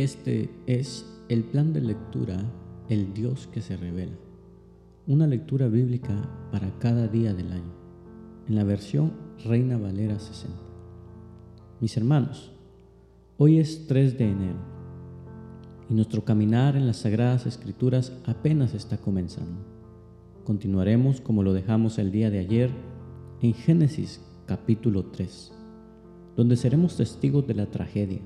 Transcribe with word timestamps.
Este 0.00 0.48
es 0.66 1.04
el 1.28 1.44
plan 1.44 1.74
de 1.74 1.82
lectura, 1.82 2.38
el 2.88 3.12
Dios 3.12 3.50
que 3.52 3.60
se 3.60 3.76
revela. 3.76 4.16
Una 5.06 5.26
lectura 5.26 5.68
bíblica 5.68 6.26
para 6.50 6.70
cada 6.78 7.06
día 7.06 7.34
del 7.34 7.52
año, 7.52 7.74
en 8.48 8.54
la 8.54 8.64
versión 8.64 9.12
Reina 9.44 9.76
Valera 9.76 10.18
60. 10.18 10.56
Mis 11.82 11.98
hermanos, 11.98 12.50
hoy 13.36 13.58
es 13.58 13.86
3 13.88 14.16
de 14.16 14.30
enero 14.30 14.58
y 15.90 15.92
nuestro 15.92 16.24
caminar 16.24 16.76
en 16.76 16.86
las 16.86 16.96
Sagradas 16.96 17.44
Escrituras 17.44 18.10
apenas 18.24 18.72
está 18.72 18.96
comenzando. 18.96 19.60
Continuaremos 20.44 21.20
como 21.20 21.42
lo 21.42 21.52
dejamos 21.52 21.98
el 21.98 22.10
día 22.10 22.30
de 22.30 22.38
ayer 22.38 22.70
en 23.42 23.52
Génesis 23.52 24.24
capítulo 24.46 25.04
3, 25.12 25.52
donde 26.36 26.56
seremos 26.56 26.96
testigos 26.96 27.46
de 27.46 27.52
la 27.52 27.66
tragedia 27.66 28.22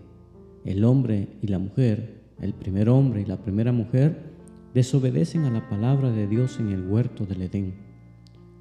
el 0.64 0.84
hombre 0.84 1.28
y 1.42 1.48
la 1.48 1.58
mujer, 1.58 2.22
el 2.40 2.54
primer 2.54 2.89
hombre 2.89 3.20
y 3.20 3.26
la 3.26 3.43
primera 3.43 3.72
mujer, 3.72 4.34
desobedecen 4.72 5.44
a 5.44 5.50
la 5.50 5.68
palabra 5.68 6.11
de 6.11 6.26
Dios 6.26 6.58
en 6.58 6.70
el 6.70 6.86
huerto 6.86 7.26
del 7.26 7.43
Edén, 7.43 7.75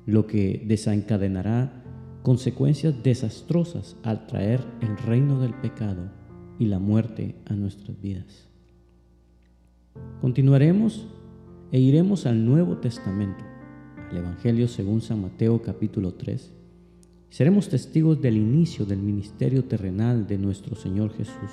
lo 0.06 0.28
que 0.28 0.64
desencadenará 0.68 1.84
consecuencias 2.22 3.02
desastrosas 3.04 3.98
al 4.04 4.28
traer 4.28 4.62
el 4.82 4.98
reino 4.98 5.40
del 5.40 5.54
pecado 5.56 6.12
y 6.60 6.66
la 6.66 6.80
muerte 6.80 7.36
a 7.46 7.54
nuestras 7.54 8.00
vidas. 8.00 8.48
Continuaremos 10.22 11.08
e 11.72 11.80
iremos 11.80 12.26
al 12.26 12.46
Nuevo 12.46 12.78
Testamento, 12.78 13.44
al 14.12 14.18
Evangelio 14.18 14.68
según 14.68 15.02
San 15.02 15.22
Mateo 15.22 15.62
capítulo 15.62 16.14
3. 16.14 16.52
Seremos 17.30 17.70
testigos 17.70 18.22
del 18.22 18.38
inicio 18.38 18.86
del 18.86 19.00
ministerio 19.00 19.66
terrenal 19.66 20.28
de 20.28 20.38
nuestro 20.38 20.76
Señor 20.76 21.12
Jesús 21.14 21.50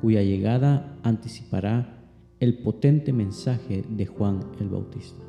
cuya 0.00 0.22
llegada 0.22 0.96
anticipará 1.02 1.98
el 2.40 2.58
potente 2.58 3.12
mensaje 3.12 3.84
de 3.88 4.06
Juan 4.06 4.40
el 4.60 4.68
Bautista. 4.68 5.22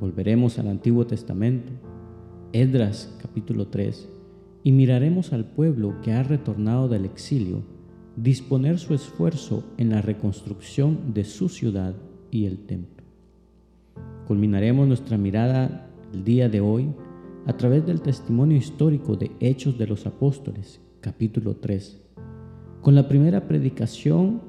Volveremos 0.00 0.58
al 0.58 0.68
Antiguo 0.68 1.06
Testamento, 1.06 1.72
Edras 2.52 3.16
capítulo 3.20 3.68
3, 3.68 4.08
y 4.62 4.72
miraremos 4.72 5.32
al 5.32 5.46
pueblo 5.46 6.00
que 6.02 6.12
ha 6.12 6.22
retornado 6.22 6.88
del 6.88 7.04
exilio 7.04 7.62
disponer 8.16 8.78
su 8.78 8.94
esfuerzo 8.94 9.64
en 9.78 9.90
la 9.90 10.02
reconstrucción 10.02 11.14
de 11.14 11.24
su 11.24 11.48
ciudad 11.48 11.94
y 12.30 12.46
el 12.46 12.58
templo. 12.66 13.04
Culminaremos 14.26 14.88
nuestra 14.88 15.16
mirada 15.16 15.88
el 16.12 16.24
día 16.24 16.48
de 16.48 16.60
hoy 16.60 16.88
a 17.46 17.56
través 17.56 17.86
del 17.86 18.00
testimonio 18.00 18.56
histórico 18.56 19.16
de 19.16 19.30
Hechos 19.40 19.78
de 19.78 19.86
los 19.86 20.06
Apóstoles, 20.06 20.80
capítulo 21.00 21.56
3, 21.56 22.05
con 22.86 22.94
la 22.94 23.08
primera 23.08 23.48
predicación 23.48 24.40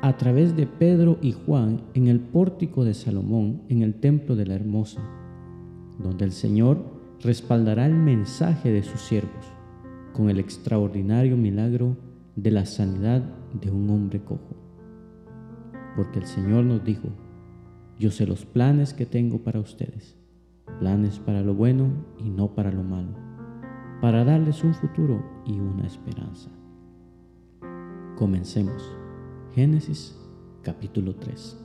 a 0.00 0.16
través 0.16 0.54
de 0.54 0.68
Pedro 0.68 1.18
y 1.20 1.32
Juan 1.32 1.80
en 1.94 2.06
el 2.06 2.20
pórtico 2.20 2.84
de 2.84 2.94
Salomón, 2.94 3.62
en 3.68 3.82
el 3.82 3.94
templo 3.94 4.36
de 4.36 4.46
la 4.46 4.54
Hermosa, 4.54 5.02
donde 5.98 6.24
el 6.24 6.30
Señor 6.30 6.78
respaldará 7.20 7.86
el 7.86 7.96
mensaje 7.96 8.70
de 8.70 8.84
sus 8.84 9.00
siervos 9.00 9.44
con 10.12 10.30
el 10.30 10.38
extraordinario 10.38 11.36
milagro 11.36 11.96
de 12.36 12.52
la 12.52 12.64
sanidad 12.64 13.24
de 13.60 13.72
un 13.72 13.90
hombre 13.90 14.20
cojo. 14.20 14.54
Porque 15.96 16.20
el 16.20 16.26
Señor 16.26 16.64
nos 16.64 16.84
dijo, 16.84 17.08
yo 17.98 18.12
sé 18.12 18.24
los 18.24 18.46
planes 18.46 18.94
que 18.94 19.04
tengo 19.04 19.38
para 19.38 19.58
ustedes, 19.58 20.16
planes 20.78 21.18
para 21.18 21.42
lo 21.42 21.54
bueno 21.54 21.88
y 22.24 22.30
no 22.30 22.54
para 22.54 22.70
lo 22.70 22.84
malo, 22.84 23.16
para 24.00 24.22
darles 24.22 24.62
un 24.62 24.74
futuro 24.74 25.20
y 25.44 25.58
una 25.58 25.88
esperanza. 25.88 26.52
Comencemos. 28.18 28.82
Génesis 29.54 30.18
capítulo 30.64 31.14
3. 31.14 31.56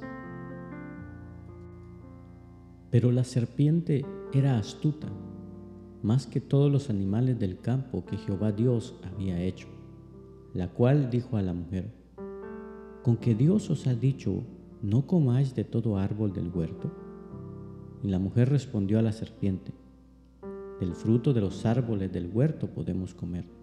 Pero 2.92 3.12
la 3.12 3.24
serpiente 3.24 4.06
era 4.34 4.59
astuta, 4.59 5.08
más 6.03 6.28
que 6.28 6.40
todos 6.40 6.72
los 6.72 6.92
animales 6.92 7.40
del 7.40 7.59
campo 7.59 8.06
que 8.06 8.18
Jehová 8.18 8.52
Dios 8.52 8.94
había 9.03 9.42
hecho, 9.42 9.68
la 10.53 10.68
cual 10.68 11.09
dijo 11.09 11.38
a 11.38 11.42
la 11.42 11.53
mujer, 11.53 11.92
¿con 13.02 13.18
que 13.18 13.34
Dios 13.34 13.72
os 13.72 13.88
ha 13.88 13.96
dicho, 13.96 14.44
no 14.84 15.08
comáis 15.08 15.56
de 15.56 15.63
todo 15.63 15.97
árbol 15.97 16.34
del 16.34 16.52
huerto? 16.53 16.92
Y 18.03 18.09
la 18.09 18.19
mujer 18.19 18.50
respondió 18.50 19.00
a 19.00 19.02
la 19.02 19.12
serpiente, 19.12 19.74
del 20.80 20.94
fruto 20.94 21.34
de 21.34 21.42
los 21.42 21.66
árboles 21.66 22.13
del 22.13 22.30
huerto 22.31 22.68
podemos 22.68 23.16
comer 23.16 23.62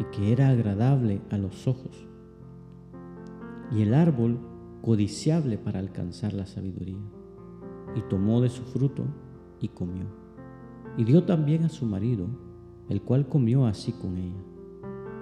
y 0.00 0.04
que 0.04 0.32
era 0.32 0.48
agradable 0.48 1.20
a 1.30 1.38
los 1.38 1.66
ojos, 1.68 2.06
y 3.72 3.82
el 3.82 3.94
árbol 3.94 4.38
codiciable 4.82 5.58
para 5.58 5.78
alcanzar 5.78 6.32
la 6.34 6.46
sabiduría. 6.46 7.00
Y 7.96 8.02
tomó 8.02 8.40
de 8.40 8.50
su 8.50 8.62
fruto 8.62 9.04
y 9.60 9.68
comió. 9.68 10.06
Y 10.96 11.04
dio 11.04 11.24
también 11.24 11.64
a 11.64 11.68
su 11.68 11.86
marido, 11.86 12.26
el 12.88 13.02
cual 13.02 13.28
comió 13.28 13.66
así 13.66 13.92
con 13.92 14.16
ella. 14.16 14.42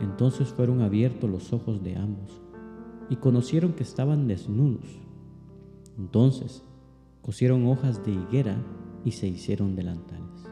Entonces 0.00 0.49
fueron 0.49 0.81
abiertos 0.81 1.31
los 1.31 1.53
ojos 1.53 1.82
de 1.82 1.97
ambos, 1.97 2.43
y 3.09 3.16
conocieron 3.16 3.72
que 3.72 3.82
estaban 3.82 4.27
desnudos. 4.27 5.00
Entonces 5.99 6.65
cosieron 7.21 7.66
hojas 7.66 8.05
de 8.05 8.12
higuera 8.12 8.56
y 9.05 9.12
se 9.12 9.28
hicieron 9.28 9.77
delantales. 9.77 10.51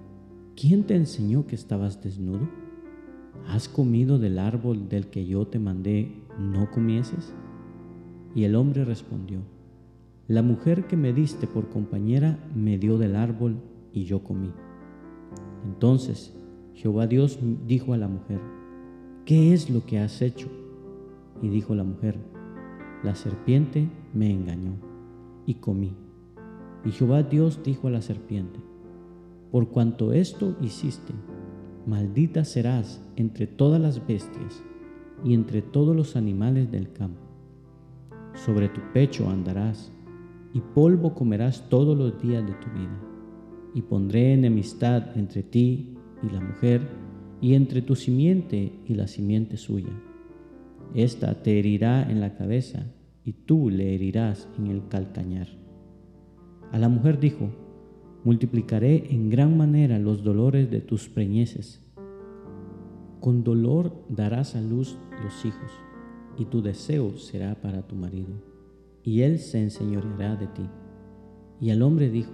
¿quién 0.55 0.83
te 0.83 0.95
enseñó 0.95 1.47
que 1.47 1.55
estabas 1.55 2.01
desnudo? 2.03 2.47
¿Has 3.47 3.67
comido 3.67 4.19
del 4.19 4.39
árbol 4.39 4.89
del 4.89 5.07
que 5.07 5.25
yo 5.25 5.47
te 5.47 5.59
mandé 5.59 6.11
no 6.39 6.69
comieses? 6.71 7.33
Y 8.35 8.43
el 8.43 8.55
hombre 8.55 8.85
respondió, 8.85 9.39
La 10.27 10.41
mujer 10.41 10.87
que 10.87 10.97
me 10.97 11.13
diste 11.13 11.47
por 11.47 11.69
compañera 11.69 12.39
me 12.55 12.77
dio 12.77 12.97
del 12.97 13.15
árbol 13.15 13.57
y 13.93 14.05
yo 14.05 14.23
comí. 14.23 14.51
Entonces 15.65 16.33
Jehová 16.73 17.07
Dios 17.07 17.39
dijo 17.67 17.93
a 17.93 17.97
la 17.97 18.07
mujer, 18.07 18.39
¿qué 19.25 19.53
es 19.53 19.69
lo 19.69 19.85
que 19.85 19.99
has 19.99 20.21
hecho? 20.21 20.47
Y 21.41 21.49
dijo 21.49 21.75
la 21.75 21.83
mujer, 21.83 22.17
la 23.03 23.15
serpiente 23.15 23.89
me 24.13 24.31
engañó 24.31 24.73
y 25.45 25.55
comí. 25.55 25.93
Y 26.85 26.91
Jehová 26.91 27.23
Dios 27.23 27.61
dijo 27.63 27.87
a 27.87 27.91
la 27.91 28.01
serpiente, 28.01 28.59
por 29.51 29.69
cuanto 29.69 30.13
esto 30.13 30.55
hiciste, 30.61 31.13
maldita 31.85 32.45
serás 32.45 33.03
entre 33.17 33.47
todas 33.47 33.81
las 33.81 34.05
bestias 34.07 34.63
y 35.25 35.33
entre 35.33 35.61
todos 35.61 35.95
los 35.95 36.15
animales 36.15 36.71
del 36.71 36.91
campo. 36.93 37.19
Sobre 38.33 38.69
tu 38.69 38.79
pecho 38.93 39.29
andarás, 39.29 39.91
y 40.53 40.59
polvo 40.59 41.13
comerás 41.13 41.69
todos 41.69 41.97
los 41.97 42.21
días 42.21 42.45
de 42.45 42.53
tu 42.53 42.69
vida. 42.71 42.99
Y 43.73 43.81
pondré 43.81 44.33
enemistad 44.33 45.17
entre 45.17 45.43
ti 45.43 45.95
y 46.23 46.29
la 46.29 46.41
mujer, 46.41 46.81
y 47.39 47.55
entre 47.55 47.81
tu 47.81 47.95
simiente 47.95 48.71
y 48.85 48.93
la 48.93 49.07
simiente 49.07 49.57
suya. 49.57 49.91
Esta 50.93 51.41
te 51.41 51.57
herirá 51.57 52.09
en 52.09 52.19
la 52.19 52.35
cabeza, 52.35 52.85
y 53.23 53.33
tú 53.33 53.69
le 53.69 53.95
herirás 53.95 54.47
en 54.57 54.67
el 54.67 54.87
calcañar. 54.87 55.47
A 56.71 56.77
la 56.77 56.89
mujer 56.89 57.19
dijo, 57.19 57.49
multiplicaré 58.23 59.13
en 59.13 59.29
gran 59.29 59.57
manera 59.57 59.97
los 59.97 60.23
dolores 60.23 60.69
de 60.69 60.79
tus 60.79 61.09
preñeces. 61.09 61.83
Con 63.19 63.43
dolor 63.43 63.93
darás 64.09 64.55
a 64.55 64.61
luz 64.61 64.97
los 65.23 65.45
hijos, 65.45 65.71
y 66.37 66.45
tu 66.45 66.61
deseo 66.61 67.17
será 67.17 67.55
para 67.55 67.87
tu 67.87 67.95
marido, 67.95 68.33
y 69.03 69.21
él 69.21 69.39
se 69.39 69.61
enseñoreará 69.61 70.35
de 70.35 70.47
ti. 70.47 70.69
Y 71.59 71.71
el 71.71 71.81
hombre 71.81 72.09
dijo, 72.09 72.33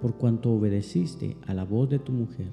por 0.00 0.16
cuanto 0.16 0.52
obedeciste 0.52 1.36
a 1.46 1.54
la 1.54 1.64
voz 1.64 1.88
de 1.88 1.98
tu 1.98 2.12
mujer, 2.12 2.50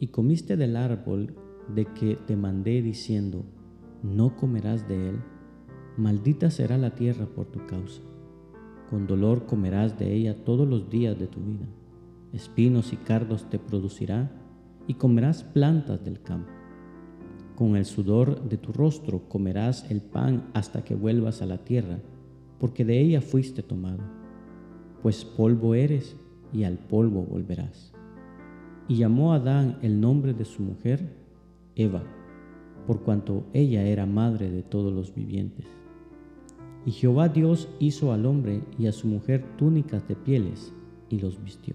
y 0.00 0.08
comiste 0.08 0.56
del 0.56 0.76
árbol 0.76 1.34
de 1.74 1.86
que 1.86 2.16
te 2.26 2.36
mandé 2.36 2.82
diciendo, 2.82 3.44
no 4.02 4.36
comerás 4.36 4.88
de 4.88 5.10
él, 5.10 5.16
maldita 5.96 6.50
será 6.50 6.78
la 6.78 6.94
tierra 6.94 7.26
por 7.26 7.46
tu 7.46 7.66
causa. 7.66 8.02
Con 8.90 9.06
dolor 9.06 9.46
comerás 9.46 9.98
de 9.98 10.12
ella 10.12 10.44
todos 10.44 10.68
los 10.68 10.90
días 10.90 11.18
de 11.18 11.26
tu 11.26 11.40
vida. 11.40 11.66
Espinos 12.32 12.92
y 12.92 12.96
cardos 12.96 13.48
te 13.50 13.58
producirá, 13.58 14.30
y 14.86 14.94
comerás 14.94 15.44
plantas 15.44 16.04
del 16.04 16.20
campo. 16.20 16.50
Con 17.54 17.76
el 17.76 17.84
sudor 17.84 18.48
de 18.48 18.56
tu 18.56 18.72
rostro 18.72 19.28
comerás 19.28 19.90
el 19.90 20.00
pan 20.00 20.50
hasta 20.54 20.82
que 20.82 20.94
vuelvas 20.94 21.42
a 21.42 21.46
la 21.46 21.58
tierra, 21.58 21.98
porque 22.58 22.84
de 22.84 23.00
ella 23.00 23.20
fuiste 23.20 23.62
tomado. 23.62 24.02
Pues 25.02 25.24
polvo 25.24 25.74
eres 25.74 26.16
y 26.52 26.64
al 26.64 26.78
polvo 26.78 27.22
volverás. 27.22 27.92
Y 28.88 28.96
llamó 28.96 29.32
Adán 29.32 29.78
el 29.82 30.00
nombre 30.00 30.32
de 30.32 30.44
su 30.44 30.62
mujer 30.62 31.14
Eva, 31.76 32.02
por 32.86 33.02
cuanto 33.02 33.44
ella 33.52 33.82
era 33.84 34.06
madre 34.06 34.50
de 34.50 34.62
todos 34.62 34.92
los 34.92 35.14
vivientes. 35.14 35.66
Y 36.84 36.90
Jehová 36.90 37.28
Dios 37.28 37.68
hizo 37.78 38.12
al 38.12 38.26
hombre 38.26 38.62
y 38.78 38.86
a 38.86 38.92
su 38.92 39.06
mujer 39.06 39.44
túnicas 39.56 40.06
de 40.08 40.16
pieles 40.16 40.72
y 41.08 41.18
los 41.20 41.42
vistió. 41.44 41.74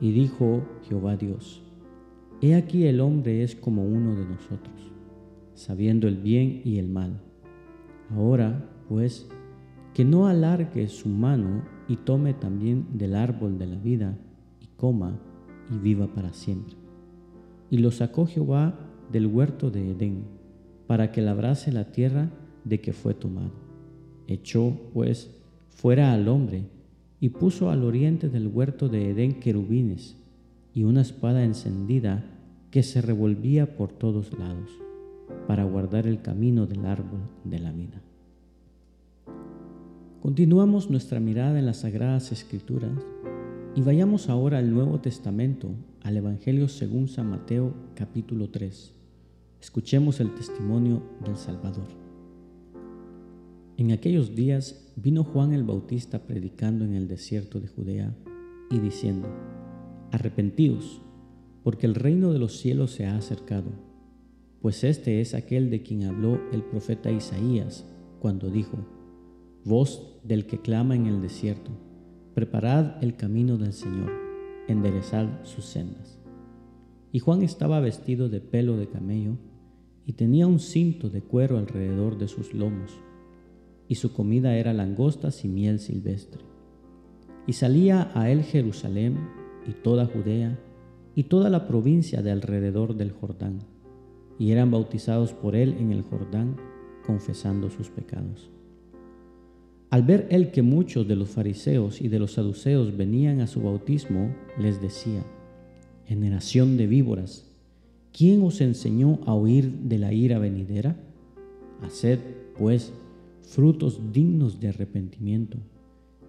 Y 0.00 0.12
dijo 0.12 0.62
Jehová 0.88 1.16
Dios, 1.16 1.62
He 2.40 2.54
aquí 2.54 2.86
el 2.86 3.00
hombre 3.00 3.42
es 3.42 3.56
como 3.56 3.84
uno 3.84 4.14
de 4.14 4.24
nosotros, 4.24 4.92
sabiendo 5.54 6.06
el 6.06 6.18
bien 6.18 6.62
y 6.64 6.78
el 6.78 6.88
mal. 6.88 7.20
Ahora, 8.10 8.70
pues, 8.88 9.28
que 9.92 10.04
no 10.04 10.28
alargue 10.28 10.86
su 10.88 11.08
mano 11.08 11.64
y 11.88 11.96
tome 11.96 12.34
también 12.34 12.86
del 12.96 13.16
árbol 13.16 13.58
de 13.58 13.66
la 13.66 13.76
vida 13.76 14.16
y 14.60 14.66
coma 14.76 15.18
y 15.68 15.78
viva 15.78 16.06
para 16.14 16.32
siempre. 16.32 16.76
Y 17.70 17.78
lo 17.78 17.90
sacó 17.90 18.26
Jehová 18.26 18.78
del 19.10 19.26
huerto 19.26 19.70
de 19.70 19.90
Edén, 19.90 20.22
para 20.86 21.10
que 21.10 21.20
labrase 21.20 21.72
la 21.72 21.90
tierra 21.90 22.30
de 22.64 22.80
que 22.80 22.92
fue 22.92 23.14
tomado. 23.14 23.50
Echó, 24.28 24.76
pues, 24.94 25.34
fuera 25.68 26.12
al 26.12 26.28
hombre, 26.28 26.66
y 27.20 27.30
puso 27.30 27.70
al 27.70 27.84
oriente 27.84 28.28
del 28.28 28.46
huerto 28.46 28.88
de 28.88 29.10
Edén 29.10 29.40
querubines, 29.40 30.16
y 30.74 30.84
una 30.84 31.00
espada 31.00 31.44
encendida 31.44 32.24
que 32.70 32.82
se 32.82 33.00
revolvía 33.00 33.76
por 33.76 33.90
todos 33.90 34.38
lados, 34.38 34.70
para 35.46 35.64
guardar 35.64 36.06
el 36.06 36.22
camino 36.22 36.66
del 36.66 36.86
árbol 36.86 37.20
de 37.44 37.58
la 37.58 37.72
vida. 37.72 38.00
Continuamos 40.20 40.90
nuestra 40.90 41.20
mirada 41.20 41.58
en 41.58 41.66
las 41.66 41.78
Sagradas 41.78 42.32
Escrituras 42.32 42.92
y 43.74 43.82
vayamos 43.82 44.28
ahora 44.28 44.58
al 44.58 44.72
Nuevo 44.72 45.00
Testamento, 45.00 45.70
al 46.02 46.16
Evangelio 46.16 46.68
según 46.68 47.08
San 47.08 47.30
Mateo 47.30 47.72
capítulo 47.94 48.50
3. 48.50 48.94
Escuchemos 49.60 50.20
el 50.20 50.34
testimonio 50.34 51.02
del 51.24 51.36
Salvador. 51.36 51.97
En 53.78 53.92
aquellos 53.92 54.34
días 54.34 54.92
vino 54.96 55.22
Juan 55.22 55.52
el 55.52 55.62
Bautista 55.62 56.26
predicando 56.26 56.84
en 56.84 56.94
el 56.94 57.06
desierto 57.06 57.60
de 57.60 57.68
Judea 57.68 58.12
y 58.72 58.80
diciendo, 58.80 59.28
Arrepentíos, 60.10 61.00
porque 61.62 61.86
el 61.86 61.94
reino 61.94 62.32
de 62.32 62.40
los 62.40 62.58
cielos 62.58 62.90
se 62.90 63.06
ha 63.06 63.16
acercado, 63.16 63.70
pues 64.60 64.82
este 64.82 65.20
es 65.20 65.32
aquel 65.32 65.70
de 65.70 65.84
quien 65.84 66.02
habló 66.02 66.40
el 66.50 66.64
profeta 66.64 67.12
Isaías 67.12 67.86
cuando 68.18 68.50
dijo, 68.50 68.78
Voz 69.64 70.18
del 70.24 70.46
que 70.46 70.60
clama 70.60 70.96
en 70.96 71.06
el 71.06 71.22
desierto, 71.22 71.70
preparad 72.34 73.00
el 73.00 73.14
camino 73.14 73.58
del 73.58 73.74
Señor, 73.74 74.10
enderezad 74.66 75.44
sus 75.44 75.66
sendas. 75.66 76.18
Y 77.12 77.20
Juan 77.20 77.42
estaba 77.42 77.78
vestido 77.78 78.28
de 78.28 78.40
pelo 78.40 78.76
de 78.76 78.88
camello 78.88 79.38
y 80.04 80.14
tenía 80.14 80.48
un 80.48 80.58
cinto 80.58 81.10
de 81.10 81.22
cuero 81.22 81.58
alrededor 81.58 82.18
de 82.18 82.26
sus 82.26 82.54
lomos, 82.54 82.90
y 83.88 83.94
su 83.96 84.12
comida 84.12 84.56
era 84.56 84.72
langostas 84.72 85.44
y 85.44 85.48
miel 85.48 85.80
silvestre. 85.80 86.42
Y 87.46 87.54
salía 87.54 88.10
a 88.14 88.30
él 88.30 88.42
Jerusalén 88.42 89.18
y 89.66 89.72
toda 89.72 90.06
Judea 90.06 90.58
y 91.14 91.24
toda 91.24 91.50
la 91.50 91.66
provincia 91.66 92.22
de 92.22 92.30
alrededor 92.30 92.94
del 92.94 93.10
Jordán, 93.10 93.58
y 94.38 94.52
eran 94.52 94.70
bautizados 94.70 95.32
por 95.32 95.56
él 95.56 95.74
en 95.80 95.90
el 95.90 96.02
Jordán, 96.02 96.56
confesando 97.04 97.70
sus 97.70 97.90
pecados. 97.90 98.50
Al 99.90 100.02
ver 100.02 100.28
él 100.30 100.50
que 100.50 100.62
muchos 100.62 101.08
de 101.08 101.16
los 101.16 101.30
fariseos 101.30 102.02
y 102.02 102.08
de 102.08 102.18
los 102.18 102.34
saduceos 102.34 102.96
venían 102.96 103.40
a 103.40 103.46
su 103.46 103.62
bautismo, 103.62 104.34
les 104.58 104.80
decía, 104.82 105.24
generación 106.04 106.76
de 106.76 106.86
víboras, 106.86 107.50
¿quién 108.12 108.42
os 108.42 108.60
enseñó 108.60 109.20
a 109.24 109.34
huir 109.34 109.70
de 109.70 109.98
la 109.98 110.12
ira 110.12 110.38
venidera? 110.38 110.94
Haced, 111.82 112.20
pues, 112.58 112.92
frutos 113.48 114.12
dignos 114.12 114.60
de 114.60 114.68
arrepentimiento, 114.68 115.58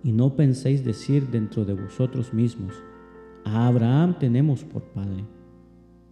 y 0.03 0.11
no 0.11 0.35
penséis 0.35 0.83
decir 0.83 1.29
dentro 1.29 1.65
de 1.65 1.73
vosotros 1.73 2.33
mismos, 2.33 2.73
a 3.45 3.67
Abraham 3.67 4.17
tenemos 4.19 4.63
por 4.63 4.83
padre, 4.83 5.23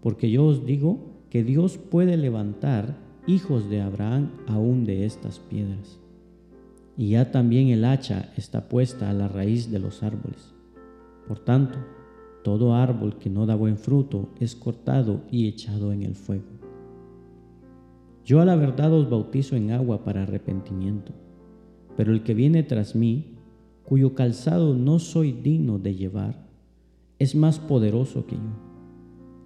porque 0.01 0.29
yo 0.29 0.45
os 0.45 0.65
digo 0.65 0.99
que 1.29 1.43
Dios 1.43 1.77
puede 1.77 2.17
levantar 2.17 2.97
hijos 3.27 3.69
de 3.69 3.81
Abraham 3.81 4.31
aún 4.47 4.85
de 4.85 5.05
estas 5.05 5.39
piedras 5.39 5.99
y 6.97 7.09
ya 7.09 7.31
también 7.31 7.67
el 7.69 7.85
hacha 7.85 8.33
está 8.35 8.67
puesta 8.67 9.09
a 9.09 9.13
la 9.13 9.27
raíz 9.27 9.69
de 9.69 9.79
los 9.79 10.01
árboles. 10.01 10.53
Por 11.27 11.39
tanto, 11.39 11.77
todo 12.43 12.73
árbol 12.73 13.17
que 13.19 13.29
no 13.29 13.45
da 13.45 13.55
buen 13.55 13.77
fruto 13.77 14.29
es 14.39 14.55
cortado 14.55 15.21
y 15.29 15.47
echado 15.47 15.93
en 15.93 16.01
el 16.01 16.15
fuego. 16.15 16.56
Yo 18.27 18.41
a 18.41 18.45
la 18.45 18.57
verdad 18.57 18.91
os 18.91 19.09
bautizo 19.09 19.55
en 19.55 19.71
agua 19.71 20.03
para 20.03 20.23
arrepentimiento, 20.23 21.13
pero 21.95 22.11
el 22.11 22.23
que 22.23 22.33
viene 22.33 22.61
tras 22.61 22.93
mí, 22.93 23.37
cuyo 23.85 24.15
calzado 24.15 24.75
no 24.75 24.99
soy 24.99 25.31
digno 25.31 25.79
de 25.79 25.95
llevar, 25.95 26.45
es 27.19 27.35
más 27.35 27.57
poderoso 27.57 28.25
que 28.27 28.35
yo. 28.35 28.51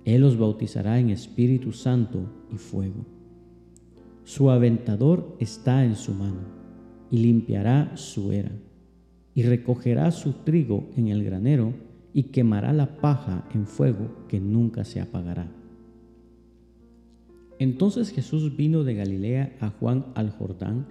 Él 0.03 0.23
os 0.23 0.35
bautizará 0.35 0.99
en 0.99 1.11
Espíritu 1.11 1.73
Santo 1.73 2.23
y 2.51 2.57
fuego. 2.57 3.05
Su 4.23 4.49
aventador 4.49 5.35
está 5.37 5.85
en 5.85 5.95
su 5.95 6.15
mano 6.15 6.41
y 7.11 7.17
limpiará 7.17 7.95
su 7.97 8.31
era, 8.31 8.51
y 9.35 9.43
recogerá 9.43 10.09
su 10.09 10.33
trigo 10.43 10.89
en 10.97 11.09
el 11.09 11.23
granero, 11.23 11.75
y 12.13 12.23
quemará 12.23 12.73
la 12.73 12.97
paja 12.97 13.47
en 13.53 13.67
fuego 13.67 14.25
que 14.27 14.39
nunca 14.39 14.83
se 14.85 15.01
apagará. 15.01 15.60
Entonces 17.61 18.09
Jesús 18.09 18.57
vino 18.57 18.83
de 18.83 18.95
Galilea 18.95 19.55
a 19.59 19.69
Juan 19.69 20.07
al 20.15 20.31
Jordán 20.31 20.87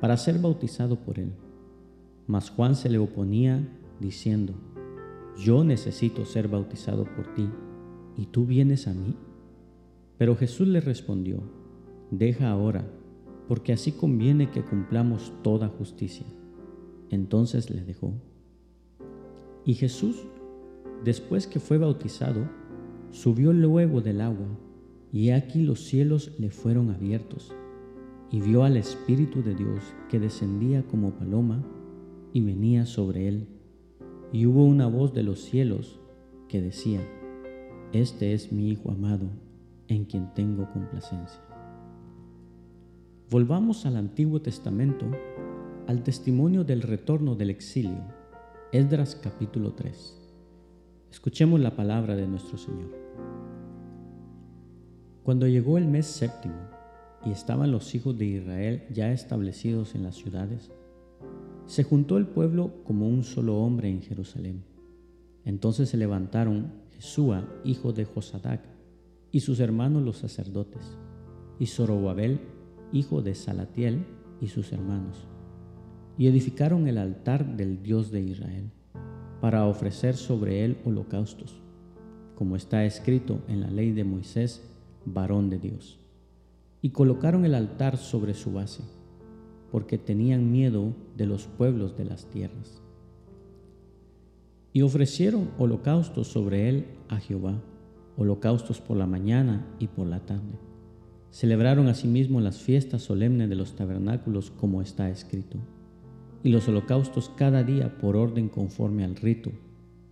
para 0.00 0.16
ser 0.16 0.40
bautizado 0.40 0.96
por 0.96 1.20
él. 1.20 1.30
Mas 2.26 2.50
Juan 2.50 2.74
se 2.74 2.88
le 2.88 2.98
oponía 2.98 3.68
diciendo, 4.00 4.52
Yo 5.38 5.62
necesito 5.62 6.24
ser 6.24 6.48
bautizado 6.48 7.04
por 7.04 7.32
ti, 7.34 7.48
¿y 8.16 8.26
tú 8.26 8.46
vienes 8.46 8.88
a 8.88 8.94
mí? 8.94 9.14
Pero 10.18 10.34
Jesús 10.34 10.66
le 10.66 10.80
respondió, 10.80 11.40
Deja 12.10 12.50
ahora 12.50 12.84
porque 13.46 13.72
así 13.72 13.92
conviene 13.92 14.50
que 14.50 14.64
cumplamos 14.64 15.32
toda 15.44 15.68
justicia. 15.68 16.26
Entonces 17.10 17.70
le 17.70 17.84
dejó. 17.84 18.12
Y 19.64 19.74
Jesús, 19.74 20.16
después 21.04 21.46
que 21.46 21.60
fue 21.60 21.78
bautizado, 21.78 22.50
subió 23.12 23.52
luego 23.52 24.00
del 24.00 24.20
agua, 24.20 24.48
y 25.12 25.30
aquí 25.30 25.62
los 25.62 25.84
cielos 25.84 26.32
le 26.38 26.50
fueron 26.50 26.90
abiertos, 26.90 27.54
y 28.30 28.40
vio 28.40 28.64
al 28.64 28.78
Espíritu 28.78 29.42
de 29.42 29.54
Dios 29.54 29.82
que 30.08 30.18
descendía 30.18 30.82
como 30.86 31.12
paloma 31.12 31.62
y 32.32 32.40
venía 32.40 32.86
sobre 32.86 33.28
él. 33.28 33.46
Y 34.32 34.46
hubo 34.46 34.64
una 34.64 34.86
voz 34.86 35.12
de 35.12 35.22
los 35.22 35.40
cielos 35.40 36.00
que 36.48 36.62
decía, 36.62 37.00
Este 37.92 38.32
es 38.32 38.52
mi 38.52 38.70
Hijo 38.70 38.90
amado, 38.90 39.28
en 39.88 40.06
quien 40.06 40.32
tengo 40.32 40.70
complacencia. 40.72 41.42
Volvamos 43.28 43.84
al 43.84 43.96
Antiguo 43.96 44.40
Testamento, 44.40 45.04
al 45.86 46.02
testimonio 46.02 46.64
del 46.64 46.80
retorno 46.80 47.34
del 47.34 47.50
exilio, 47.50 48.02
Esdras 48.72 49.14
capítulo 49.14 49.74
3. 49.74 50.18
Escuchemos 51.10 51.60
la 51.60 51.76
palabra 51.76 52.16
de 52.16 52.26
nuestro 52.26 52.56
Señor. 52.56 53.01
Cuando 55.24 55.46
llegó 55.46 55.78
el 55.78 55.86
mes 55.86 56.06
séptimo 56.06 56.56
y 57.24 57.30
estaban 57.30 57.70
los 57.70 57.94
hijos 57.94 58.18
de 58.18 58.24
Israel 58.24 58.82
ya 58.92 59.12
establecidos 59.12 59.94
en 59.94 60.02
las 60.02 60.16
ciudades, 60.16 60.72
se 61.66 61.84
juntó 61.84 62.18
el 62.18 62.26
pueblo 62.26 62.72
como 62.84 63.08
un 63.08 63.22
solo 63.22 63.58
hombre 63.58 63.88
en 63.88 64.02
Jerusalén. 64.02 64.64
Entonces 65.44 65.88
se 65.90 65.96
levantaron 65.96 66.72
Jesúa, 66.96 67.48
hijo 67.64 67.92
de 67.92 68.04
Josadac, 68.04 68.62
y 69.30 69.40
sus 69.40 69.60
hermanos 69.60 70.02
los 70.02 70.18
sacerdotes, 70.18 70.98
y 71.58 71.66
Zorobabel, 71.66 72.40
hijo 72.92 73.22
de 73.22 73.36
Salatiel, 73.36 74.04
y 74.40 74.48
sus 74.48 74.72
hermanos, 74.72 75.28
y 76.18 76.26
edificaron 76.26 76.88
el 76.88 76.98
altar 76.98 77.56
del 77.56 77.80
Dios 77.80 78.10
de 78.10 78.22
Israel, 78.22 78.70
para 79.40 79.66
ofrecer 79.66 80.16
sobre 80.16 80.64
él 80.64 80.78
holocaustos, 80.84 81.62
como 82.34 82.56
está 82.56 82.84
escrito 82.84 83.40
en 83.46 83.60
la 83.60 83.70
ley 83.70 83.92
de 83.92 84.02
Moisés, 84.04 84.71
varón 85.04 85.50
de 85.50 85.58
Dios. 85.58 85.98
Y 86.80 86.90
colocaron 86.90 87.44
el 87.44 87.54
altar 87.54 87.96
sobre 87.96 88.34
su 88.34 88.52
base, 88.52 88.82
porque 89.70 89.98
tenían 89.98 90.50
miedo 90.50 90.94
de 91.16 91.26
los 91.26 91.46
pueblos 91.46 91.96
de 91.96 92.04
las 92.04 92.26
tierras. 92.26 92.82
Y 94.72 94.82
ofrecieron 94.82 95.50
holocaustos 95.58 96.28
sobre 96.28 96.68
él 96.68 96.86
a 97.08 97.18
Jehová, 97.18 97.60
holocaustos 98.16 98.80
por 98.80 98.96
la 98.96 99.06
mañana 99.06 99.66
y 99.78 99.86
por 99.86 100.06
la 100.06 100.20
tarde 100.20 100.58
Celebraron 101.32 101.88
asimismo 101.88 102.42
las 102.42 102.60
fiestas 102.60 103.00
solemnes 103.00 103.48
de 103.48 103.54
los 103.54 103.74
tabernáculos 103.74 104.50
como 104.50 104.82
está 104.82 105.08
escrito, 105.08 105.56
y 106.44 106.50
los 106.50 106.68
holocaustos 106.68 107.30
cada 107.30 107.64
día 107.64 107.96
por 107.96 108.16
orden 108.16 108.50
conforme 108.50 109.02
al 109.02 109.16
rito, 109.16 109.50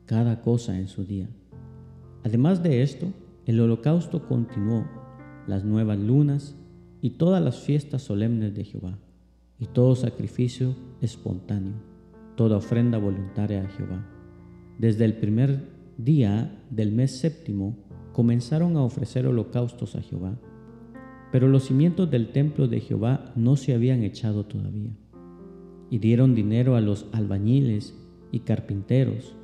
cada 0.06 0.40
cosa 0.40 0.78
en 0.78 0.88
su 0.88 1.04
día. 1.04 1.28
Además 2.24 2.62
de 2.62 2.82
esto, 2.82 3.12
el 3.50 3.60
holocausto 3.60 4.26
continuó, 4.26 4.86
las 5.46 5.64
nuevas 5.64 5.98
lunas 5.98 6.56
y 7.00 7.10
todas 7.10 7.42
las 7.42 7.60
fiestas 7.60 8.02
solemnes 8.02 8.54
de 8.54 8.64
Jehová, 8.64 8.98
y 9.58 9.66
todo 9.66 9.94
sacrificio 9.94 10.74
espontáneo, 11.00 11.74
toda 12.36 12.56
ofrenda 12.56 12.98
voluntaria 12.98 13.62
a 13.62 13.68
Jehová. 13.68 14.06
Desde 14.78 15.04
el 15.04 15.14
primer 15.18 15.68
día 15.98 16.64
del 16.70 16.92
mes 16.92 17.20
séptimo 17.20 17.76
comenzaron 18.12 18.76
a 18.76 18.82
ofrecer 18.82 19.26
holocaustos 19.26 19.96
a 19.96 20.00
Jehová 20.00 20.38
pero 21.30 21.48
los 21.48 21.64
cimientos 21.64 22.10
del 22.10 22.32
templo 22.32 22.66
de 22.66 22.80
Jehová 22.80 23.32
no 23.36 23.56
se 23.56 23.74
habían 23.74 24.02
echado 24.02 24.44
todavía. 24.44 24.90
Y 25.88 25.98
dieron 25.98 26.34
dinero 26.34 26.76
a 26.76 26.80
los 26.80 27.06
albañiles 27.12 27.94
y 28.32 28.40
carpinteros, 28.40 29.34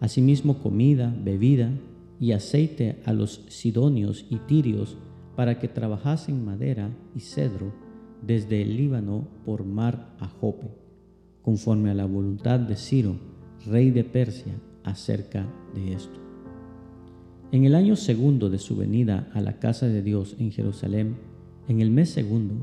asimismo 0.00 0.58
comida, 0.58 1.14
bebida 1.22 1.72
y 2.20 2.32
aceite 2.32 3.00
a 3.06 3.12
los 3.12 3.44
sidonios 3.48 4.26
y 4.28 4.36
tirios 4.36 4.98
para 5.34 5.58
que 5.58 5.68
trabajasen 5.68 6.44
madera 6.44 6.90
y 7.16 7.20
cedro 7.20 7.72
desde 8.22 8.60
el 8.60 8.76
Líbano 8.76 9.26
por 9.46 9.64
mar 9.64 10.14
a 10.20 10.28
Jope, 10.28 10.68
conforme 11.42 11.90
a 11.90 11.94
la 11.94 12.04
voluntad 12.04 12.60
de 12.60 12.76
Ciro, 12.76 13.16
rey 13.66 13.90
de 13.90 14.04
Persia, 14.04 14.52
acerca 14.84 15.46
de 15.74 15.94
esto. 15.94 16.20
En 17.52 17.64
el 17.64 17.74
año 17.74 17.96
segundo 17.96 18.48
de 18.48 18.58
su 18.58 18.76
venida 18.76 19.28
a 19.34 19.40
la 19.40 19.58
casa 19.58 19.86
de 19.86 20.02
Dios 20.02 20.36
en 20.38 20.52
Jerusalén, 20.52 21.16
en 21.68 21.80
el 21.80 21.90
mes 21.90 22.10
segundo, 22.10 22.54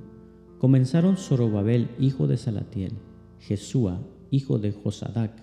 comenzaron 0.59 1.17
Zorobabel, 1.17 1.89
hijo 1.99 2.27
de 2.27 2.37
Salatiel, 2.37 2.93
Jesúa, 3.39 3.99
hijo 4.31 4.59
de 4.59 4.71
Josadac, 4.71 5.33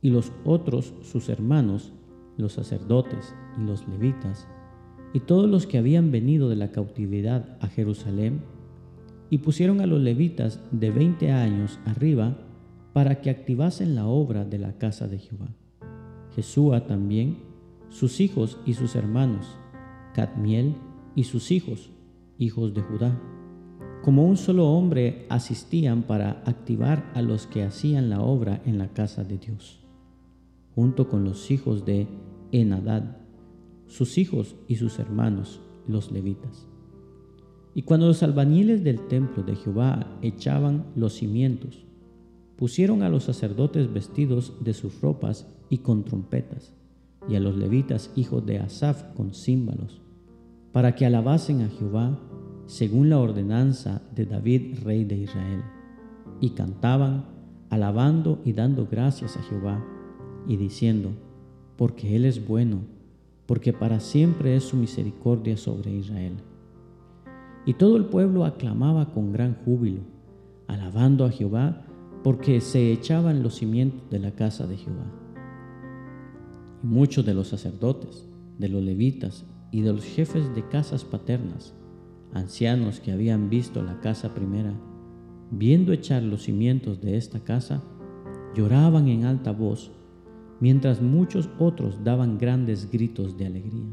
y 0.00 0.10
los 0.10 0.32
otros 0.44 0.94
sus 1.02 1.28
hermanos, 1.28 1.92
los 2.36 2.54
sacerdotes 2.54 3.34
y 3.58 3.64
los 3.64 3.86
levitas, 3.88 4.48
y 5.12 5.20
todos 5.20 5.48
los 5.48 5.66
que 5.66 5.78
habían 5.78 6.10
venido 6.10 6.48
de 6.48 6.56
la 6.56 6.70
cautividad 6.70 7.56
a 7.60 7.68
Jerusalén, 7.68 8.42
y 9.30 9.38
pusieron 9.38 9.80
a 9.80 9.86
los 9.86 10.00
levitas 10.00 10.60
de 10.72 10.90
veinte 10.90 11.32
años 11.32 11.78
arriba 11.86 12.36
para 12.92 13.20
que 13.20 13.30
activasen 13.30 13.94
la 13.94 14.06
obra 14.06 14.44
de 14.44 14.58
la 14.58 14.76
casa 14.76 15.08
de 15.08 15.18
Jehová. 15.18 15.48
Jesúa 16.34 16.86
también 16.86 17.38
sus 17.88 18.20
hijos 18.20 18.58
y 18.66 18.74
sus 18.74 18.96
hermanos, 18.96 19.58
Cadmiel 20.14 20.74
y 21.14 21.24
sus 21.24 21.50
hijos, 21.50 21.90
hijos 22.38 22.74
de 22.74 22.82
Judá. 22.82 23.20
Como 24.02 24.26
un 24.26 24.36
solo 24.36 24.68
hombre 24.68 25.26
asistían 25.28 26.02
para 26.02 26.42
activar 26.44 27.10
a 27.14 27.22
los 27.22 27.46
que 27.46 27.62
hacían 27.62 28.10
la 28.10 28.20
obra 28.20 28.60
en 28.64 28.78
la 28.78 28.88
casa 28.88 29.24
de 29.24 29.38
Dios, 29.38 29.81
junto 30.74 31.08
con 31.08 31.24
los 31.24 31.50
hijos 31.50 31.84
de 31.84 32.08
Enadad, 32.50 33.16
sus 33.86 34.18
hijos 34.18 34.56
y 34.68 34.76
sus 34.76 34.98
hermanos, 34.98 35.60
los 35.86 36.12
levitas. 36.12 36.66
Y 37.74 37.82
cuando 37.82 38.06
los 38.06 38.22
albañiles 38.22 38.84
del 38.84 39.06
templo 39.08 39.42
de 39.42 39.56
Jehová 39.56 40.18
echaban 40.20 40.86
los 40.94 41.14
cimientos, 41.14 41.84
pusieron 42.56 43.02
a 43.02 43.08
los 43.08 43.24
sacerdotes 43.24 43.92
vestidos 43.92 44.54
de 44.60 44.74
sus 44.74 45.00
ropas 45.00 45.46
y 45.70 45.78
con 45.78 46.04
trompetas 46.04 46.74
y 47.28 47.36
a 47.36 47.40
los 47.40 47.56
levitas 47.56 48.10
hijos 48.16 48.44
de 48.44 48.58
Asaf 48.58 49.02
con 49.14 49.32
címbalos, 49.34 50.00
para 50.72 50.94
que 50.94 51.06
alabasen 51.06 51.62
a 51.62 51.68
Jehová 51.68 52.18
según 52.66 53.10
la 53.10 53.18
ordenanza 53.18 54.02
de 54.14 54.26
David, 54.26 54.78
rey 54.82 55.04
de 55.04 55.16
Israel. 55.16 55.62
Y 56.40 56.50
cantaban, 56.50 57.26
alabando 57.70 58.40
y 58.44 58.52
dando 58.52 58.86
gracias 58.90 59.36
a 59.36 59.42
Jehová, 59.42 59.84
y 60.46 60.56
diciendo, 60.56 61.10
porque 61.76 62.16
Él 62.16 62.24
es 62.24 62.46
bueno, 62.46 62.80
porque 63.46 63.72
para 63.72 64.00
siempre 64.00 64.56
es 64.56 64.64
su 64.64 64.76
misericordia 64.76 65.56
sobre 65.56 65.92
Israel. 65.92 66.34
Y 67.64 67.74
todo 67.74 67.96
el 67.96 68.06
pueblo 68.06 68.44
aclamaba 68.44 69.12
con 69.12 69.32
gran 69.32 69.56
júbilo, 69.64 70.00
alabando 70.66 71.24
a 71.24 71.30
Jehová, 71.30 71.86
porque 72.22 72.60
se 72.60 72.92
echaban 72.92 73.42
los 73.42 73.56
cimientos 73.56 74.08
de 74.10 74.18
la 74.18 74.32
casa 74.32 74.66
de 74.66 74.76
Jehová. 74.76 75.06
Y 76.82 76.86
muchos 76.86 77.24
de 77.26 77.34
los 77.34 77.48
sacerdotes, 77.48 78.28
de 78.58 78.68
los 78.68 78.82
levitas 78.82 79.44
y 79.70 79.82
de 79.82 79.92
los 79.92 80.04
jefes 80.04 80.54
de 80.54 80.66
casas 80.68 81.04
paternas, 81.04 81.74
ancianos 82.32 83.00
que 83.00 83.12
habían 83.12 83.50
visto 83.50 83.82
la 83.82 84.00
casa 84.00 84.34
primera, 84.34 84.72
viendo 85.50 85.92
echar 85.92 86.22
los 86.22 86.44
cimientos 86.44 87.00
de 87.00 87.16
esta 87.16 87.40
casa, 87.40 87.82
lloraban 88.54 89.08
en 89.08 89.24
alta 89.24 89.52
voz, 89.52 89.92
mientras 90.62 91.02
muchos 91.02 91.50
otros 91.58 92.04
daban 92.04 92.38
grandes 92.38 92.88
gritos 92.88 93.36
de 93.36 93.46
alegría. 93.46 93.92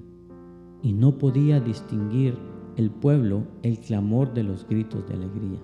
Y 0.84 0.94
no 0.94 1.18
podía 1.18 1.60
distinguir 1.60 2.38
el 2.78 2.92
pueblo 2.92 3.48
el 3.64 3.80
clamor 3.80 4.36
de 4.36 4.44
los 4.44 4.68
gritos 4.68 5.08
de 5.08 5.16
alegría, 5.16 5.60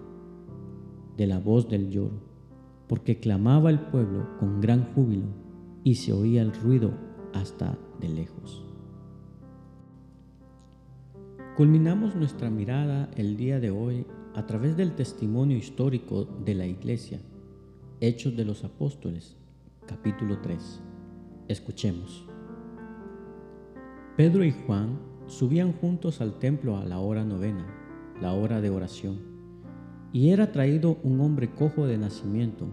de 1.16 1.28
la 1.28 1.38
voz 1.38 1.70
del 1.70 1.92
lloro, 1.92 2.20
porque 2.88 3.20
clamaba 3.20 3.70
el 3.70 3.82
pueblo 3.82 4.26
con 4.40 4.60
gran 4.62 4.84
júbilo 4.96 5.28
y 5.84 5.94
se 5.94 6.12
oía 6.12 6.42
el 6.42 6.52
ruido 6.56 6.92
hasta 7.36 7.78
de 8.02 8.10
lejos. 8.10 8.66
Culminamos 11.56 12.16
nuestra 12.16 12.50
mirada 12.50 13.12
el 13.16 13.38
día 13.38 13.60
de 13.60 13.70
hoy 13.70 14.08
a 14.34 14.48
través 14.48 14.76
del 14.76 14.96
testimonio 14.96 15.56
histórico 15.56 16.26
de 16.26 16.56
la 16.56 16.66
Iglesia, 16.66 17.20
Hechos 18.02 18.36
de 18.36 18.44
los 18.44 18.64
Apóstoles, 18.64 19.38
capítulo 19.86 20.40
3. 20.42 20.82
Escuchemos. 21.48 22.28
Pedro 24.18 24.44
y 24.44 24.52
Juan 24.52 24.98
subían 25.28 25.74
juntos 25.74 26.20
al 26.20 26.40
templo 26.40 26.76
a 26.76 26.86
la 26.86 26.98
hora 26.98 27.24
novena, 27.24 27.68
la 28.20 28.34
hora 28.34 28.62
de 28.62 28.72
oración, 28.72 29.20
y 30.12 30.32
era 30.32 30.52
traído 30.52 30.98
un 31.04 31.22
hombre 31.22 31.54
cojo 31.54 31.86
de 31.86 32.00
nacimiento, 32.00 32.66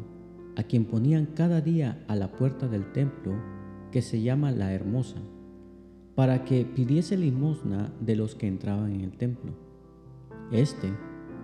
a 0.57 0.63
quien 0.63 0.87
ponían 0.87 1.27
cada 1.27 1.61
día 1.61 2.03
a 2.09 2.17
la 2.17 2.33
puerta 2.33 2.67
del 2.67 2.93
templo 2.93 3.35
que 3.91 4.01
se 4.01 4.23
llama 4.23 4.53
la 4.53 4.73
Hermosa, 4.73 5.21
para 6.15 6.45
que 6.45 6.65
pidiese 6.65 7.19
limosna 7.19 7.93
de 8.01 8.17
los 8.17 8.35
que 8.35 8.47
entraban 8.47 8.93
en 8.93 9.03
el 9.03 9.19
templo. 9.19 9.53
Este, 10.51 10.91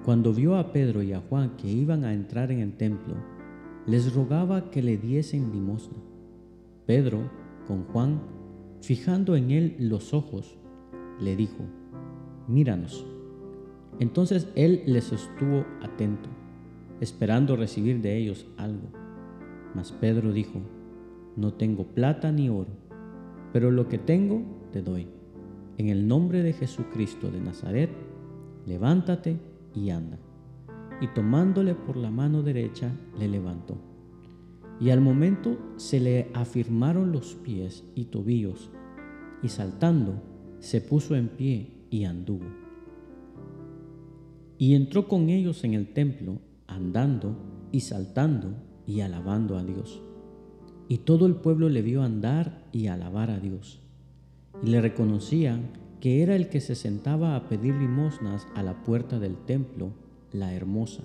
cuando 0.02 0.32
vio 0.32 0.56
a 0.56 0.72
Pedro 0.72 1.02
y 1.02 1.12
a 1.12 1.20
Juan 1.20 1.58
que 1.58 1.68
iban 1.68 2.04
a 2.04 2.14
entrar 2.14 2.50
en 2.50 2.60
el 2.60 2.74
templo, 2.78 3.16
les 3.86 4.14
rogaba 4.14 4.70
que 4.70 4.82
le 4.82 4.96
diesen 4.96 5.52
limosna. 5.52 6.07
Pedro, 6.88 7.30
con 7.66 7.84
Juan, 7.84 8.22
fijando 8.80 9.36
en 9.36 9.50
él 9.50 9.76
los 9.78 10.14
ojos, 10.14 10.56
le 11.20 11.36
dijo, 11.36 11.66
Míranos. 12.46 13.04
Entonces 14.00 14.48
él 14.54 14.84
les 14.86 15.12
estuvo 15.12 15.66
atento, 15.82 16.30
esperando 17.02 17.56
recibir 17.56 18.00
de 18.00 18.16
ellos 18.16 18.46
algo. 18.56 18.88
Mas 19.74 19.92
Pedro 19.92 20.32
dijo, 20.32 20.62
no 21.36 21.52
tengo 21.52 21.84
plata 21.84 22.32
ni 22.32 22.48
oro, 22.48 22.70
pero 23.52 23.70
lo 23.70 23.86
que 23.90 23.98
tengo 23.98 24.40
te 24.72 24.80
doy. 24.80 25.08
En 25.76 25.90
el 25.90 26.08
nombre 26.08 26.42
de 26.42 26.54
Jesucristo 26.54 27.30
de 27.30 27.42
Nazaret, 27.42 27.90
levántate 28.64 29.36
y 29.74 29.90
anda. 29.90 30.18
Y 31.02 31.08
tomándole 31.08 31.74
por 31.74 31.98
la 31.98 32.10
mano 32.10 32.42
derecha, 32.42 32.90
le 33.18 33.28
levantó. 33.28 33.76
Y 34.80 34.90
al 34.90 35.00
momento 35.00 35.58
se 35.76 36.00
le 36.00 36.30
afirmaron 36.34 37.12
los 37.12 37.34
pies 37.34 37.84
y 37.94 38.06
tobillos, 38.06 38.70
y 39.42 39.48
saltando, 39.48 40.22
se 40.60 40.80
puso 40.80 41.14
en 41.16 41.28
pie 41.28 41.70
y 41.90 42.04
anduvo. 42.04 42.46
Y 44.56 44.74
entró 44.74 45.08
con 45.08 45.28
ellos 45.28 45.64
en 45.64 45.74
el 45.74 45.92
templo, 45.92 46.40
andando 46.66 47.36
y 47.72 47.80
saltando 47.80 48.54
y 48.86 49.00
alabando 49.00 49.56
a 49.56 49.64
Dios. 49.64 50.02
Y 50.88 50.98
todo 50.98 51.26
el 51.26 51.36
pueblo 51.36 51.68
le 51.68 51.82
vio 51.82 52.02
andar 52.02 52.66
y 52.72 52.86
alabar 52.86 53.30
a 53.30 53.38
Dios. 53.38 53.80
Y 54.62 54.70
le 54.70 54.80
reconocían 54.80 55.70
que 56.00 56.22
era 56.22 56.36
el 56.36 56.48
que 56.48 56.60
se 56.60 56.74
sentaba 56.74 57.36
a 57.36 57.48
pedir 57.48 57.74
limosnas 57.74 58.46
a 58.54 58.62
la 58.62 58.82
puerta 58.84 59.18
del 59.18 59.36
templo 59.36 59.92
la 60.32 60.54
hermosa, 60.54 61.02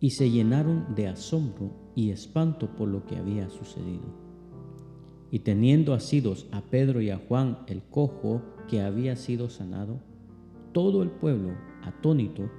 y 0.00 0.10
se 0.10 0.30
llenaron 0.30 0.94
de 0.94 1.08
asombro 1.08 1.70
y 1.94 2.10
espanto 2.10 2.68
por 2.76 2.88
lo 2.88 3.06
que 3.06 3.16
había 3.16 3.48
sucedido. 3.50 4.24
Y 5.30 5.40
teniendo 5.40 5.94
asidos 5.94 6.46
a 6.52 6.60
Pedro 6.60 7.00
y 7.00 7.10
a 7.10 7.18
Juan 7.18 7.58
el 7.66 7.82
cojo 7.82 8.42
que 8.68 8.80
había 8.80 9.16
sido 9.16 9.48
sanado, 9.48 9.98
todo 10.72 11.02
el 11.02 11.10
pueblo, 11.10 11.52
atónito, 11.82 12.50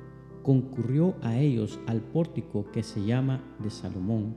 concurrió 0.44 1.16
a 1.22 1.40
ellos 1.40 1.80
al 1.88 2.02
pórtico 2.02 2.72
que 2.72 2.84
se 2.84 3.06
llama 3.06 3.44
de 3.60 3.70
Salomón. 3.70 4.36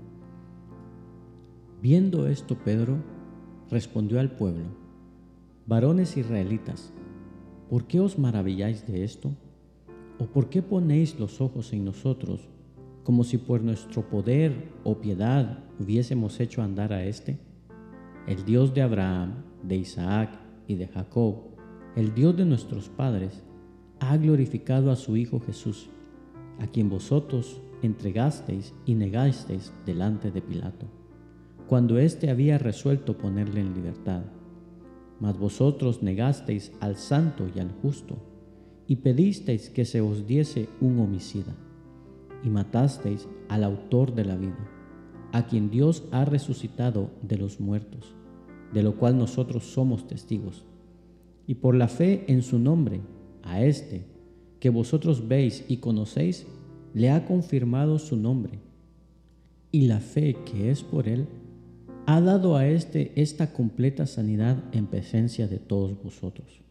Viendo 1.83 2.27
esto, 2.27 2.57
Pedro 2.57 2.97
respondió 3.71 4.19
al 4.19 4.33
pueblo, 4.33 4.65
varones 5.67 6.17
israelitas, 6.17 6.93
¿por 7.69 7.85
qué 7.85 8.01
os 8.01 8.19
maravilláis 8.19 8.87
de 8.87 9.05
esto? 9.05 9.31
¿O 10.19 10.27
por 10.27 10.49
qué 10.49 10.63
ponéis 10.63 11.21
los 11.21 11.41
ojos 11.41 11.73
en 11.73 11.85
nosotros 11.85 12.49
como 13.09 13.25
si 13.25 13.39
por 13.39 13.63
nuestro 13.63 14.07
poder 14.07 14.69
o 14.85 14.99
piedad 14.99 15.61
hubiésemos 15.81 16.41
hecho 16.41 16.61
andar 16.61 16.93
a 16.93 17.07
éste? 17.07 17.39
El 18.27 18.45
Dios 18.45 18.75
de 18.75 18.83
Abraham, 18.83 19.45
de 19.63 19.77
Isaac 19.77 20.39
y 20.67 20.75
de 20.75 20.89
Jacob, 20.89 21.37
el 21.97 22.15
Dios 22.15 22.37
de 22.37 22.45
nuestros 22.45 22.91
padres, 22.91 23.43
ha 23.99 24.15
glorificado 24.19 24.91
a 24.91 24.97
su 24.97 25.17
Hijo 25.17 25.41
Jesús, 25.41 25.89
a 26.59 26.67
quien 26.67 26.91
vosotros 26.91 27.63
entregasteis 27.81 28.75
y 28.85 28.95
negasteis 28.95 29.73
delante 29.87 30.31
de 30.31 30.43
Pilato, 30.43 30.85
cuando 31.67 31.99
éste 31.99 32.29
había 32.29 32.59
resuelto 32.59 33.17
ponerle 33.17 33.63
en 33.63 33.73
libertad. 33.73 34.25
Mas 35.19 35.39
vosotros 35.39 36.03
negasteis 36.03 36.73
al 36.81 36.97
santo 36.97 37.47
y 37.57 37.59
al 37.59 37.71
justo, 37.81 38.19
y 38.87 38.97
pedisteis 38.97 39.71
que 39.71 39.87
se 39.87 40.03
os 40.03 40.27
diese 40.27 40.69
un 40.83 41.01
homicida, 41.01 41.57
y 42.45 42.51
matasteis 42.51 43.29
al 43.49 43.65
autor 43.65 44.15
de 44.15 44.25
la 44.25 44.37
vida, 44.37 44.69
a 45.33 45.47
quien 45.47 45.71
Dios 45.71 46.05
ha 46.11 46.25
resucitado 46.25 47.11
de 47.23 47.37
los 47.37 47.61
muertos, 47.61 48.15
de 48.73 48.83
lo 48.83 48.97
cual 48.97 49.19
nosotros 49.19 49.65
somos 49.65 50.07
testigos. 50.07 50.65
Y 51.47 51.55
por 51.55 51.75
la 51.75 51.89
fe 51.89 52.25
en 52.29 52.43
su 52.43 52.59
nombre, 52.59 53.01
a 53.43 53.63
éste, 53.63 54.05
que 54.61 54.71
vosotros 54.71 55.29
veis 55.29 55.65
y 55.69 55.79
conocéis, 55.79 56.47
le 56.95 57.11
ha 57.11 57.25
confirmado 57.27 57.99
su 57.99 58.17
nombre. 58.17 58.59
Y 59.71 59.87
la 59.87 60.01
fe 60.01 60.37
que 60.45 60.71
es 60.71 60.83
por 60.83 61.09
él 61.09 61.27
ha 62.07 62.21
dado 62.21 62.57
a 62.57 62.67
éste 62.67 63.13
esta 63.17 63.53
completa 63.53 64.07
sanidad 64.07 64.65
en 64.73 64.87
presencia 64.87 65.47
de 65.47 65.59
todos 65.59 66.03
vosotros. 66.03 66.63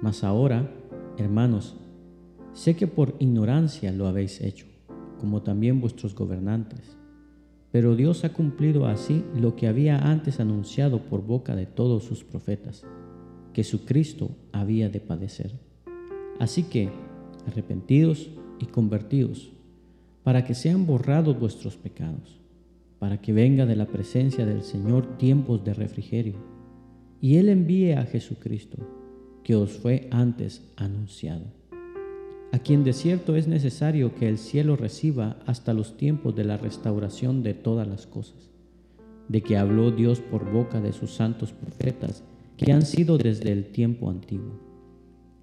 Mas 0.00 0.22
ahora, 0.24 0.70
hermanos, 1.18 1.76
sé 2.52 2.76
que 2.76 2.86
por 2.86 3.16
ignorancia 3.18 3.92
lo 3.92 4.06
habéis 4.06 4.40
hecho, 4.40 4.66
como 5.20 5.42
también 5.42 5.80
vuestros 5.80 6.14
gobernantes. 6.14 6.96
Pero 7.70 7.94
Dios 7.94 8.24
ha 8.24 8.32
cumplido 8.32 8.86
así 8.86 9.24
lo 9.36 9.54
que 9.54 9.68
había 9.68 9.98
antes 9.98 10.40
anunciado 10.40 11.02
por 11.02 11.24
boca 11.24 11.54
de 11.54 11.66
todos 11.66 12.04
sus 12.04 12.24
profetas, 12.24 12.84
que 13.52 13.62
su 13.62 13.84
Cristo 13.84 14.30
había 14.52 14.88
de 14.88 15.00
padecer. 15.00 15.52
Así 16.40 16.64
que, 16.64 16.90
arrepentidos 17.46 18.30
y 18.58 18.66
convertidos, 18.66 19.52
para 20.24 20.44
que 20.44 20.54
sean 20.54 20.86
borrados 20.86 21.38
vuestros 21.38 21.76
pecados, 21.76 22.40
para 22.98 23.20
que 23.20 23.32
venga 23.32 23.66
de 23.66 23.76
la 23.76 23.86
presencia 23.86 24.44
del 24.46 24.62
Señor 24.62 25.18
tiempos 25.18 25.64
de 25.64 25.74
refrigerio, 25.74 26.34
y 27.20 27.36
Él 27.36 27.48
envíe 27.48 27.92
a 27.92 28.04
Jesucristo, 28.04 28.78
que 29.44 29.54
os 29.54 29.72
fue 29.72 30.08
antes 30.10 30.62
anunciado, 30.76 31.59
a 32.52 32.58
quien 32.58 32.84
de 32.84 32.92
cierto 32.92 33.36
es 33.36 33.46
necesario 33.46 34.14
que 34.14 34.28
el 34.28 34.38
cielo 34.38 34.76
reciba 34.76 35.36
hasta 35.46 35.74
los 35.74 35.96
tiempos 35.96 36.34
de 36.34 36.44
la 36.44 36.56
restauración 36.56 37.42
de 37.42 37.54
todas 37.54 37.86
las 37.86 38.06
cosas, 38.06 38.50
de 39.28 39.42
que 39.42 39.56
habló 39.56 39.90
Dios 39.90 40.20
por 40.20 40.50
boca 40.50 40.80
de 40.80 40.92
sus 40.92 41.12
santos 41.12 41.52
profetas, 41.52 42.24
que 42.56 42.72
han 42.72 42.82
sido 42.82 43.18
desde 43.18 43.52
el 43.52 43.66
tiempo 43.66 44.10
antiguo 44.10 44.70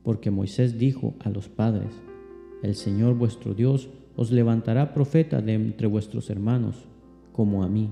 porque 0.07 0.31
Moisés 0.31 0.79
dijo 0.79 1.15
a 1.19 1.29
los 1.29 1.49
padres, 1.49 1.91
el 2.63 2.75
Señor 2.75 3.15
vuestro 3.15 3.53
Dios 3.53 3.89
os 4.15 4.31
levantará 4.31 4.93
profeta 4.93 5.41
de 5.41 5.53
entre 5.53 5.85
vuestros 5.85 6.29
hermanos, 6.29 6.85
como 7.33 7.61
a 7.61 7.67
mí. 7.67 7.91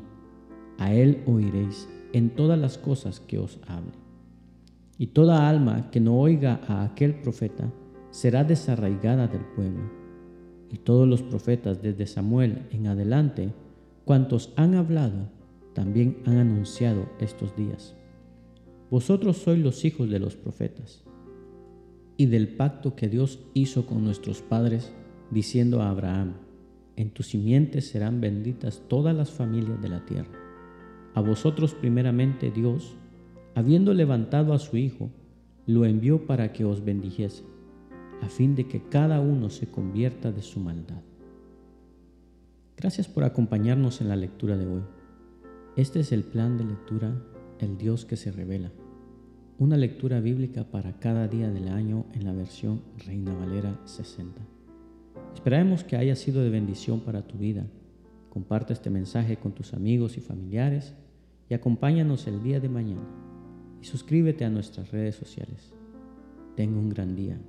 A 0.77 0.93
él 0.93 1.23
oiréis 1.25 1.89
en 2.13 2.29
todas 2.29 2.57
las 2.57 2.77
cosas 2.77 3.19
que 3.19 3.37
os 3.37 3.59
hable. 3.67 3.91
Y 4.97 5.07
toda 5.07 5.49
alma 5.49 5.91
que 5.91 5.99
no 5.99 6.17
oiga 6.17 6.61
a 6.69 6.85
aquel 6.85 7.15
profeta 7.15 7.69
será 8.15 8.45
desarraigada 8.45 9.27
del 9.27 9.41
pueblo. 9.41 9.91
Y 10.71 10.77
todos 10.77 11.05
los 11.05 11.21
profetas 11.21 11.81
desde 11.81 12.07
Samuel 12.07 12.65
en 12.71 12.87
adelante, 12.87 13.51
cuantos 14.05 14.53
han 14.55 14.75
hablado, 14.75 15.27
también 15.73 16.19
han 16.25 16.37
anunciado 16.37 17.09
estos 17.19 17.57
días. 17.57 17.93
Vosotros 18.89 19.39
sois 19.39 19.59
los 19.59 19.83
hijos 19.83 20.09
de 20.09 20.19
los 20.19 20.37
profetas 20.37 21.03
y 22.15 22.27
del 22.27 22.47
pacto 22.47 22.95
que 22.95 23.09
Dios 23.09 23.39
hizo 23.53 23.85
con 23.85 24.05
nuestros 24.05 24.41
padres, 24.41 24.93
diciendo 25.29 25.81
a 25.81 25.89
Abraham, 25.89 26.35
en 26.95 27.09
tus 27.09 27.27
simientes 27.27 27.89
serán 27.89 28.21
benditas 28.21 28.81
todas 28.87 29.13
las 29.13 29.29
familias 29.29 29.81
de 29.81 29.89
la 29.89 30.05
tierra. 30.05 30.39
A 31.15 31.19
vosotros 31.19 31.73
primeramente 31.73 32.49
Dios, 32.49 32.95
habiendo 33.55 33.93
levantado 33.93 34.53
a 34.53 34.59
su 34.59 34.77
Hijo, 34.77 35.09
lo 35.67 35.83
envió 35.83 36.25
para 36.25 36.53
que 36.53 36.63
os 36.63 36.85
bendijese, 36.85 37.43
a 38.21 38.29
fin 38.29 38.55
de 38.55 38.67
que 38.67 38.81
cada 38.81 39.19
uno 39.19 39.49
se 39.49 39.67
convierta 39.67 40.31
de 40.31 40.41
su 40.41 40.59
maldad. 40.59 41.01
Gracias 42.77 43.07
por 43.07 43.23
acompañarnos 43.23 44.01
en 44.01 44.09
la 44.09 44.15
lectura 44.15 44.57
de 44.57 44.67
hoy. 44.67 44.81
Este 45.75 45.99
es 45.99 46.11
el 46.11 46.23
plan 46.23 46.57
de 46.57 46.65
lectura, 46.65 47.13
el 47.59 47.77
Dios 47.77 48.05
que 48.05 48.17
se 48.17 48.31
revela 48.31 48.71
una 49.57 49.77
lectura 49.77 50.19
bíblica 50.19 50.65
para 50.65 50.99
cada 50.99 51.29
día 51.29 51.49
del 51.49 51.69
año 51.69 52.05
en 52.11 52.25
la 52.25 52.33
versión 52.33 52.81
Reina 53.05 53.33
Valera 53.33 53.79
60. 53.85 54.41
Esperamos 55.33 55.85
que 55.85 55.95
haya 55.95 56.17
sido 56.17 56.43
de 56.43 56.49
bendición 56.49 56.99
para 56.99 57.25
tu 57.25 57.37
vida. 57.37 57.65
Comparte 58.29 58.73
este 58.73 58.89
mensaje 58.89 59.37
con 59.37 59.53
tus 59.53 59.73
amigos 59.73 60.17
y 60.17 60.21
familiares 60.21 60.93
y 61.49 61.53
acompáñanos 61.53 62.27
el 62.27 62.43
día 62.43 62.59
de 62.59 62.67
mañana. 62.67 63.07
Y 63.81 63.85
suscríbete 63.85 64.43
a 64.43 64.49
nuestras 64.49 64.91
redes 64.91 65.15
sociales. 65.15 65.73
Tenga 66.57 66.77
un 66.77 66.89
gran 66.89 67.15
día, 67.15 67.39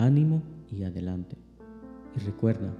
ánimo 0.00 0.42
y 0.70 0.84
adelante. 0.84 1.36
Y 2.16 2.20
recuerda, 2.20 2.74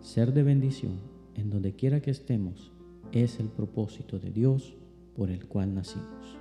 ser 0.00 0.32
de 0.32 0.44
bendición 0.44 1.00
en 1.34 1.50
donde 1.50 1.74
quiera 1.74 2.00
que 2.00 2.12
estemos 2.12 2.70
es 3.10 3.40
el 3.40 3.48
propósito 3.48 4.20
de 4.20 4.30
Dios 4.30 4.76
por 5.16 5.30
el 5.30 5.46
cual 5.46 5.74
nacimos. 5.74 6.39